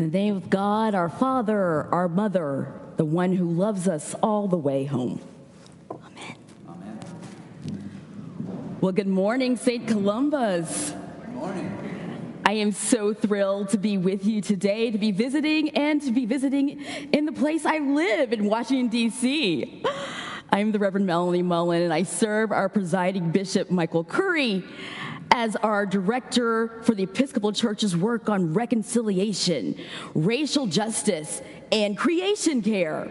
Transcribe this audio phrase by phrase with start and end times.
[0.00, 4.48] In the name of God, our Father, our Mother, the one who loves us all
[4.48, 5.20] the way home.
[5.90, 6.36] Amen.
[6.66, 7.00] Amen.
[8.80, 9.86] Well, good morning, St.
[9.86, 10.94] Columba's.
[11.20, 12.40] Good morning.
[12.46, 16.24] I am so thrilled to be with you today, to be visiting and to be
[16.24, 16.80] visiting
[17.12, 19.84] in the place I live in Washington, D.C.
[20.50, 24.64] I'm the Reverend Melanie Mullen, and I serve our presiding bishop, Michael Curry,
[25.40, 29.74] as our director for the Episcopal Church's work on reconciliation,
[30.12, 31.40] racial justice,
[31.72, 33.08] and creation care.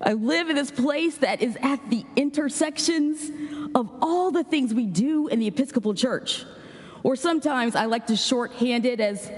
[0.00, 3.32] I live in this place that is at the intersections
[3.74, 6.44] of all the things we do in the Episcopal Church.
[7.02, 9.28] Or sometimes I like to shorthand it as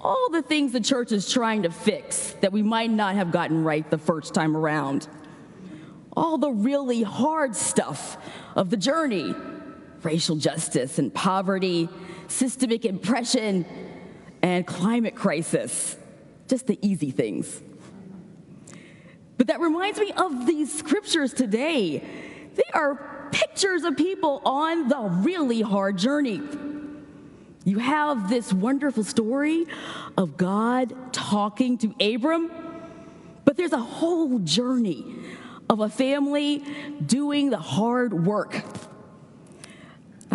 [0.00, 3.64] all the things the church is trying to fix that we might not have gotten
[3.64, 5.08] right the first time around
[6.16, 8.16] all the really hard stuff
[8.56, 9.34] of the journey
[10.02, 11.88] racial justice and poverty,
[12.28, 13.64] systemic oppression,
[14.42, 15.96] and climate crisis.
[16.46, 17.62] Just the easy things.
[19.36, 22.02] But that reminds me of these scriptures today.
[22.54, 26.42] They are pictures of people on the really hard journey.
[27.64, 29.66] You have this wonderful story
[30.16, 32.50] of God talking to Abram,
[33.44, 35.04] but there's a whole journey
[35.68, 36.64] of a family
[37.04, 38.62] doing the hard work.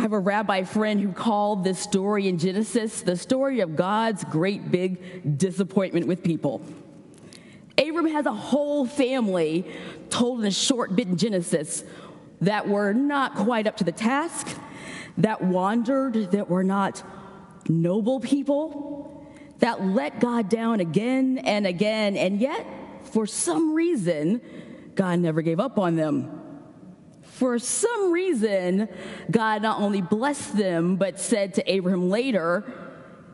[0.04, 4.26] I have a rabbi friend who called this story in Genesis the story of God's
[4.26, 6.62] great big disappointment with people.
[7.78, 9.66] Abram has a whole family
[10.10, 11.86] told in a short bit in Genesis
[12.42, 14.50] that were not quite up to the task,
[15.20, 17.02] that wandered, that were not
[17.70, 19.26] noble people,
[19.60, 22.68] that let God down again and again, and yet,
[23.14, 24.42] for some reason,
[24.96, 26.43] God never gave up on them.
[27.34, 28.88] For some reason,
[29.32, 32.64] God not only blessed them, but said to Abraham later,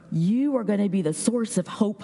[0.10, 2.04] You are going to be the source of hope,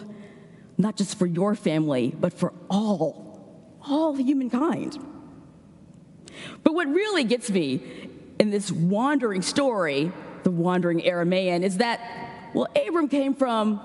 [0.77, 4.99] not just for your family, but for all, all humankind.
[6.63, 7.81] But what really gets me
[8.39, 10.11] in this wandering story,
[10.43, 12.01] the wandering Aramaean, is that,
[12.53, 13.79] well, Abram came from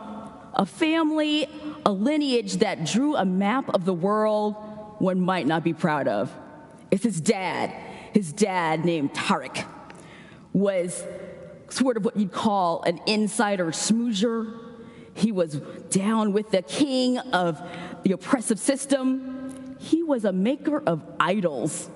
[0.55, 1.47] a family,
[1.87, 4.57] a lineage that drew a map of the world
[4.99, 6.35] one might not be proud of.
[6.91, 7.73] It's his dad.
[8.13, 9.65] His dad, named Terach,
[10.53, 11.05] was
[11.69, 14.59] sort of what you'd call an insider smoozer.
[15.15, 15.55] He was
[15.91, 17.61] down with the king of
[18.03, 19.77] the oppressive system.
[19.79, 21.89] He was a maker of idols.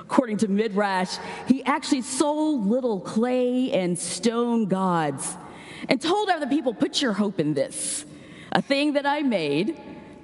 [0.00, 1.16] According to Midrash,
[1.46, 5.36] he actually sold little clay and stone gods
[5.88, 8.04] and told other people, Put your hope in this,
[8.52, 9.76] a thing that I made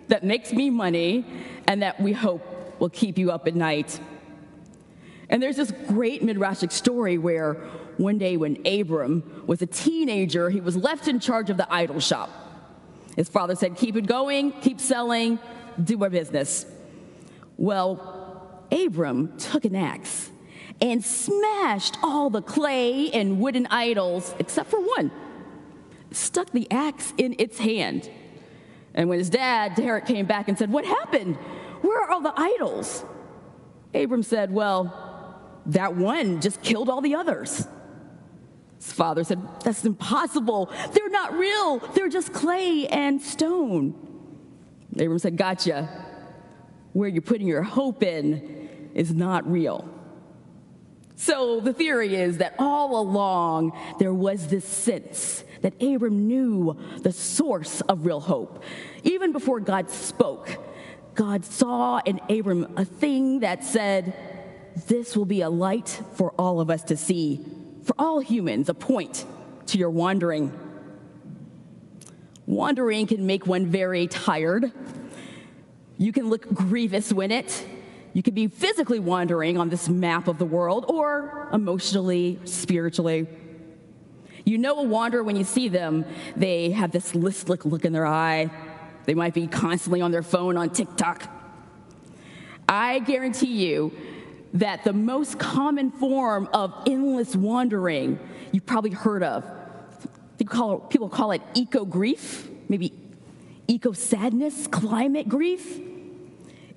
[0.08, 1.24] that makes me money
[1.66, 2.42] and that we hope
[2.80, 3.98] will keep you up at night.
[5.28, 7.54] And there's this great midrashic story where
[7.96, 12.00] one day when Abram was a teenager, he was left in charge of the idol
[12.00, 12.30] shop.
[13.16, 15.38] His father said, Keep it going, keep selling,
[15.82, 16.66] do our business.
[17.56, 20.30] Well, Abram took an axe
[20.80, 25.10] and smashed all the clay and wooden idols except for one,
[26.10, 28.10] stuck the axe in its hand.
[28.94, 31.36] And when his dad, Terach, came back and said, What happened?
[31.82, 33.04] Where are all the idols?
[33.94, 35.05] Abram said, Well,
[35.66, 37.66] that one just killed all the others.
[38.76, 40.70] His father said, That's impossible.
[40.92, 41.78] They're not real.
[41.94, 43.94] They're just clay and stone.
[44.92, 45.88] Abram said, Gotcha.
[46.92, 49.88] Where you're putting your hope in is not real.
[51.16, 57.12] So the theory is that all along there was this sense that Abram knew the
[57.12, 58.62] source of real hope.
[59.02, 60.58] Even before God spoke,
[61.14, 64.14] God saw in Abram a thing that said,
[64.84, 67.40] This will be a light for all of us to see,
[67.84, 69.24] for all humans, a point
[69.66, 70.52] to your wandering.
[72.44, 74.70] Wandering can make one very tired.
[75.96, 77.66] You can look grievous when it.
[78.12, 83.26] You can be physically wandering on this map of the world, or emotionally, spiritually.
[84.44, 86.04] You know a wanderer when you see them.
[86.36, 88.50] They have this listless look in their eye.
[89.06, 91.28] They might be constantly on their phone on TikTok.
[92.68, 93.92] I guarantee you
[94.56, 98.18] that the most common form of endless wandering
[98.52, 99.44] you've probably heard of,
[100.46, 102.92] call people call it eco grief, maybe
[103.68, 105.80] eco sadness, climate grief.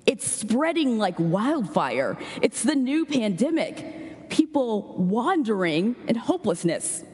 [0.06, 2.18] It's spreading like wildfire.
[2.42, 4.28] It's the new pandemic.
[4.28, 7.04] People wandering in hopelessness.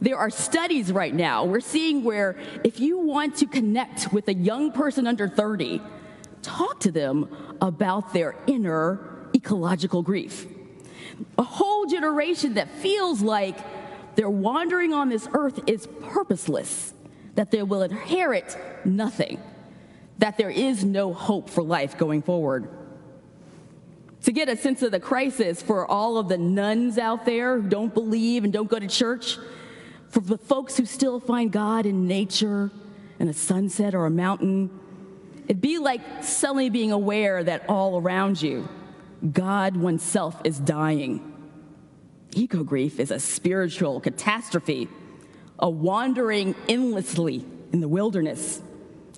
[0.00, 4.34] There are studies right now we're seeing where if you want to connect with a
[4.34, 5.80] young person under 30,
[6.42, 9.13] talk to them about their inner
[9.44, 10.46] ecological grief.
[11.36, 13.58] A whole generation that feels like
[14.16, 16.94] their wandering on this earth is purposeless.
[17.34, 19.40] that they will inherit nothing,
[20.18, 22.68] that there is no hope for life going forward.
[24.22, 27.68] To get a sense of the crisis for all of the nones out there who
[27.68, 29.36] don't believe and don't go to church,
[30.08, 32.70] for the folks who still find God in nature
[33.18, 34.70] and a sunset or a mountain,
[35.46, 38.68] it'd be like suddenly being aware that all around you,
[39.32, 41.32] God oneself is dying.
[42.32, 44.88] Eco grief is a spiritual catastrophe,
[45.58, 48.60] a wandering endlessly in the wilderness,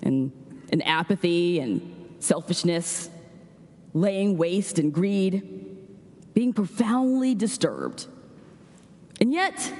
[0.01, 0.31] and
[0.71, 3.09] an apathy and selfishness,
[3.93, 5.77] laying waste and greed,
[6.33, 8.07] being profoundly disturbed.
[9.19, 9.73] And yet,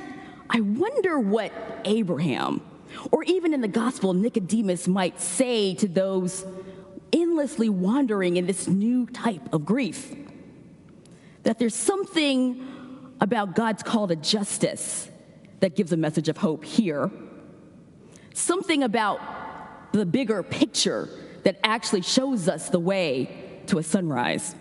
[0.50, 1.52] I wonder what
[1.86, 2.62] Abraham,
[3.12, 6.46] or even in the gospel, Nicodemus might say to those
[7.14, 10.14] endlessly wandering in this new type of grief.
[11.44, 15.10] That there's something about God's call to justice
[15.60, 17.10] that gives a message of hope here,
[18.34, 19.20] something about
[19.92, 21.10] the bigger picture
[21.44, 24.56] that actually shows us the way to a sunrise.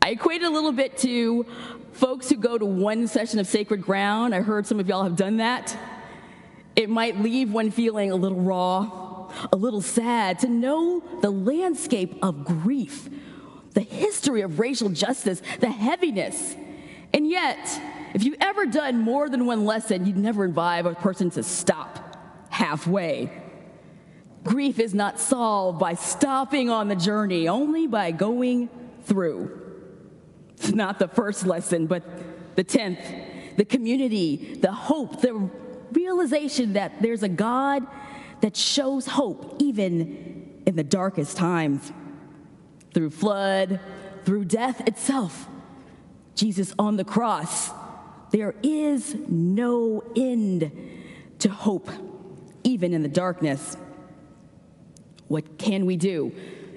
[0.00, 1.46] I equate it a little bit to
[1.92, 4.34] folks who go to one session of Sacred Ground.
[4.34, 5.76] I heard some of y'all have done that.
[6.74, 9.01] It might leave one feeling a little raw,
[9.52, 13.08] a little sad to know the landscape of grief,
[13.74, 16.56] the history of racial justice, the heaviness.
[17.14, 17.80] And yet,
[18.14, 22.16] if you've ever done more than one lesson, you'd never invite a person to stop
[22.50, 23.30] halfway.
[24.44, 28.68] Grief is not solved by stopping on the journey, only by going
[29.04, 29.58] through.
[30.56, 32.02] It's not the first lesson, but
[32.56, 33.56] the 10th.
[33.56, 35.50] The community, the hope, the
[35.92, 37.86] realization that there's a God
[38.42, 41.92] that shows hope even in the darkest times.
[42.92, 43.80] Through flood,
[44.24, 45.48] through death itself,
[46.34, 47.70] Jesus on the cross,
[48.30, 50.70] there is no end
[51.38, 51.88] to hope,
[52.64, 53.76] even in the darkness.
[55.28, 56.32] What can we do?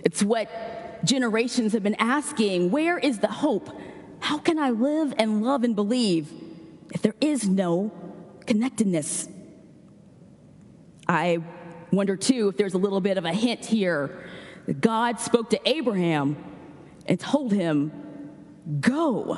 [0.05, 0.49] It's what
[1.03, 3.69] generations have been asking where is the hope?
[4.19, 6.31] How can I live and love and believe
[6.93, 7.91] if there is no
[8.45, 9.27] connectedness?
[11.07, 11.39] I
[11.91, 14.23] wonder too if there's a little bit of a hint here.
[14.79, 16.35] God spoke to Abraham
[17.05, 17.91] and told him,
[18.79, 19.37] Go,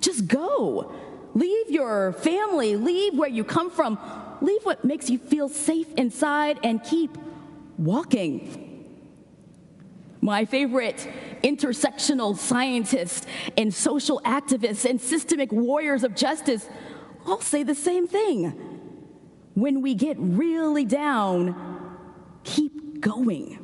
[0.00, 0.94] just go.
[1.34, 3.98] Leave your family, leave where you come from,
[4.40, 7.16] leave what makes you feel safe inside, and keep
[7.76, 8.86] walking.
[10.20, 11.06] My favorite
[11.44, 13.26] intersectional scientists
[13.56, 16.68] and social activists and systemic warriors of justice
[17.26, 18.67] all say the same thing.
[19.58, 21.96] When we get really down,
[22.44, 23.58] keep going.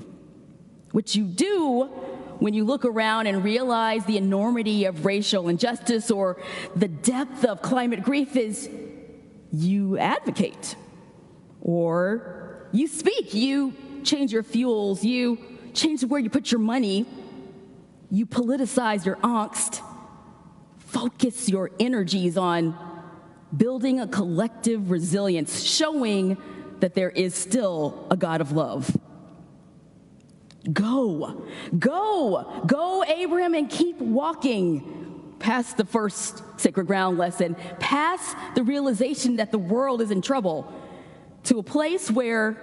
[0.90, 1.84] What you do
[2.40, 6.42] when you look around and realize the enormity of racial injustice or
[6.74, 8.68] the depth of climate grief is
[9.52, 10.74] you advocate
[11.60, 15.38] or you speak, you change your fuels, you
[15.74, 17.06] change where you put your money,
[18.10, 19.80] you politicize your angst,
[20.76, 22.93] focus your energies on
[23.56, 26.36] building a collective resilience, showing
[26.80, 28.96] that there is still a God of love.
[30.72, 31.46] Go,
[31.78, 39.36] go, go, Abraham, and keep walking past the first sacred ground lesson, past the realization
[39.36, 40.72] that the world is in trouble,
[41.44, 42.56] to a place where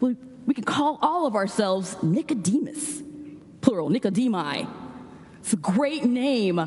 [0.00, 0.14] we,
[0.54, 3.02] can call all of ourselves Nicodemus,
[3.62, 4.68] plural, Nicodemi.
[5.40, 6.60] It's a great name,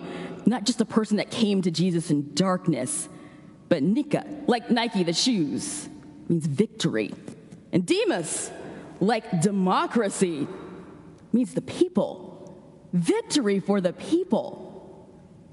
[0.45, 3.07] not just a person that came to Jesus in darkness,
[3.69, 5.87] but Nika, like Nike, the shoes,
[6.27, 7.13] means victory.
[7.71, 8.51] And Demos,
[8.99, 10.47] like democracy,
[11.31, 12.59] means the people.
[12.91, 14.65] Victory for the people.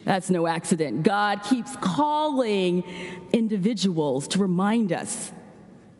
[0.05, 1.03] That's no accident.
[1.03, 2.85] God keeps calling
[3.33, 5.33] individuals to remind us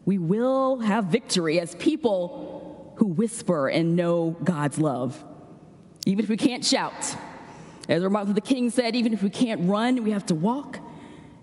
[0.05, 5.23] we will have victory as people who whisper and know God's love.
[6.07, 7.17] Even if we can't shout.
[7.89, 10.79] As Martin Luther King said, even if we can't run, we have to walk.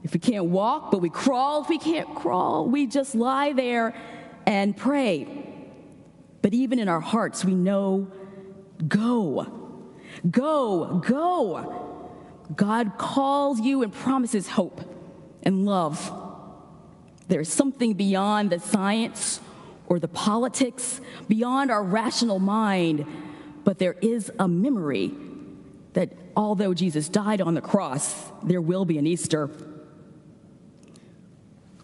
[0.04, 3.96] If we can't walk, but we crawl, if we can't crawl, we just lie there
[4.46, 5.28] and pray.
[6.42, 8.12] But even in our hearts, we know
[8.88, 9.48] go,
[10.30, 11.90] go, go.
[12.54, 14.82] God calls you and promises hope
[15.44, 16.12] and love.
[17.30, 19.40] There's something beyond the science
[19.88, 23.06] or the politics, beyond our rational mind,
[23.64, 25.14] but there is a memory
[25.94, 29.50] that although Jesus died on the cross, there will be an Easter.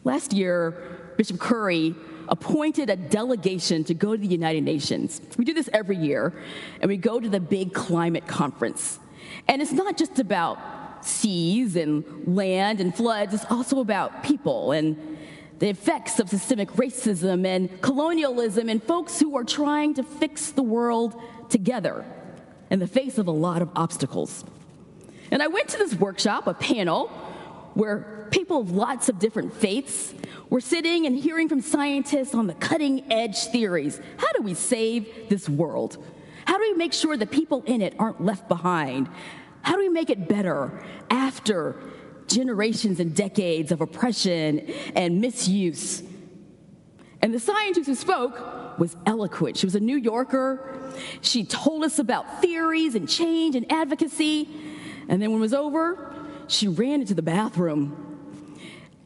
[0.10, 0.72] Last year,
[1.18, 1.94] Bishop Curry
[2.30, 5.22] appointed a delegation to go to the United Nations.
[5.38, 6.34] We do this every year,
[6.82, 8.98] and we go to the big climate conference.
[9.48, 14.98] And it's not just about seas and land and floods, it's also about people and
[15.60, 20.64] the effects of systemic racism and colonialism, and folks who are trying to fix the
[20.64, 22.04] world together
[22.72, 24.44] in the face of a lot of obstacles.
[25.30, 27.10] And I went to this workshop, a panel,
[27.76, 30.14] where people of lots of different faiths
[30.50, 34.00] were sitting and hearing from scientists on the cutting edge theories.
[34.18, 36.04] How do we save this world?
[36.46, 39.10] How do we make sure the people in it aren't left behind?
[39.62, 41.80] How do we make it better after
[42.28, 44.60] generations and decades of oppression
[44.96, 46.02] and misuse?
[47.22, 49.58] And the scientist who spoke was eloquent.
[49.58, 50.92] She was a New Yorker.
[51.22, 54.48] She told us about theories and change and advocacy.
[55.10, 56.16] And then when it was over,
[56.48, 58.09] she ran into the bathroom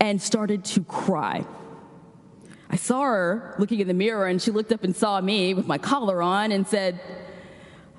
[0.03, 1.45] and started to cry.
[2.69, 5.65] I saw her looking in the mirror, and she looked up and saw me with
[5.65, 6.99] my collar on and said,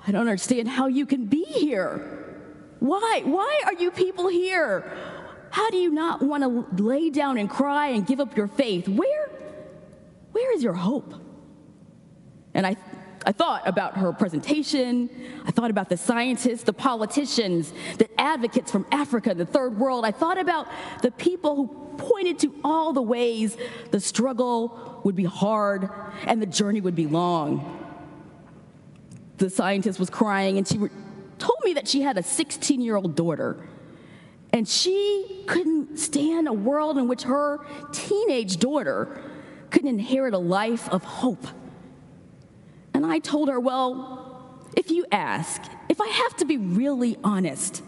[0.05, 1.89] I don't understand how you can be here.
[2.79, 3.23] Why?
[3.25, 4.95] Why are you people here?
[5.49, 8.87] How do you not want to lay down and cry and give up your faith?
[8.87, 9.29] Where,
[10.31, 11.11] where is your hope?
[12.53, 12.77] And I,
[13.25, 15.09] I thought about her presentation.
[15.45, 20.05] I thought about the scientists, the politicians, the advocates from Africa, the third world.
[20.05, 20.67] I thought about
[21.01, 21.67] the people who
[21.97, 23.57] pointed to all the ways
[23.89, 25.89] the struggle would be hard
[26.27, 27.81] and the journey would be long.
[29.37, 33.15] The scientist was crying and she told me that she had a 16 year old
[33.15, 33.67] daughter.
[34.53, 39.21] And she couldn't stand a world in which her teenage daughter
[39.69, 41.45] couldn't inherit a life of hope.
[42.95, 47.83] And I told her, well, if you ask, if I have to be really honest,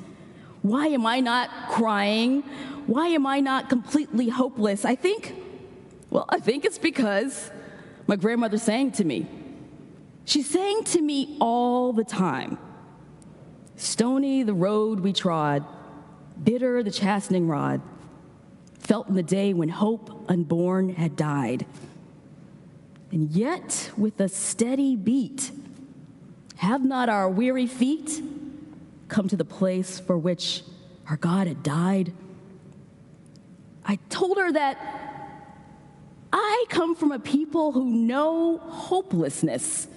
[0.63, 2.41] why am I not crying?
[2.87, 4.83] Why am I not completely hopeless?
[4.83, 5.33] I think,
[6.09, 7.49] well, I think it's because
[8.05, 9.27] my grandmother sang to me.
[10.25, 12.57] She sang to me all the time.
[13.77, 15.65] Stony the road we trod,
[16.43, 17.81] bitter the chastening rod,
[18.77, 21.65] felt in the day when hope unborn had died.
[23.11, 25.51] And yet, with a steady beat,
[26.57, 28.21] have not our weary feet
[29.07, 30.63] come to the place for which
[31.09, 32.13] our God had died?
[33.85, 34.77] I told her that
[36.33, 39.87] I come from a people who know hopelessness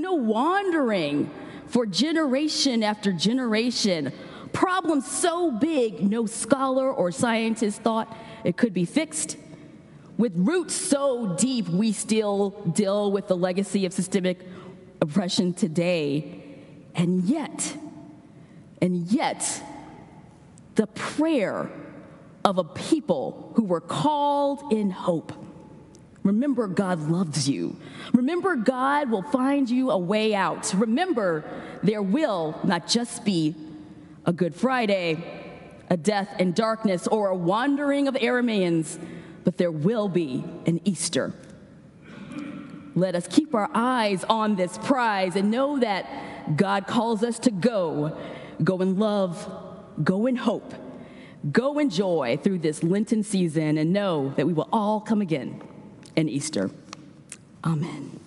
[0.00, 1.30] no wandering
[1.66, 4.12] for generation after generation.
[4.52, 9.36] Problems so big, no scholar or scientist thought it could be fixed.
[10.20, 14.38] With roots so deep, we still deal with the legacy of systemic
[15.00, 16.42] oppression today.
[16.94, 17.74] And yet,
[18.82, 19.62] and yet,
[20.74, 21.70] the prayer
[22.44, 25.32] of a people who were called in hope
[26.22, 27.76] Remember, God loves you.
[28.12, 30.72] Remember, God will find you a way out.
[30.74, 31.44] Remember,
[31.82, 33.54] there will not just be
[34.26, 35.24] a Good Friday,
[35.88, 38.98] a death in darkness, or a wandering of Arameans,
[39.44, 41.32] but there will be an Easter.
[42.94, 47.50] Let us keep our eyes on this prize and know that God calls us to
[47.50, 48.18] go.
[48.62, 49.48] Go in love,
[50.02, 50.74] go in hope,
[51.50, 55.62] go in joy through this Lenten season, and know that we will all come again
[56.16, 56.70] in Easter.
[57.64, 58.20] Amen.